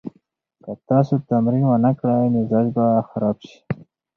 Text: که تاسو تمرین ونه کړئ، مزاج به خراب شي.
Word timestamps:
که 0.63 0.71
تاسو 0.89 1.13
تمرین 1.29 1.63
ونه 1.67 1.91
کړئ، 1.99 2.25
مزاج 2.35 2.67
به 2.75 2.85
خراب 3.09 3.37
شي. 3.47 3.57